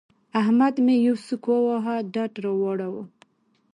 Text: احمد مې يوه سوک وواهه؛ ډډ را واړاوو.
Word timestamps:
احمد 0.41 0.75
مې 0.85 0.95
يوه 1.05 1.21
سوک 1.27 1.43
وواهه؛ 1.63 1.95
ډډ 2.13 2.31
را 2.43 2.51
واړاوو. 2.61 3.03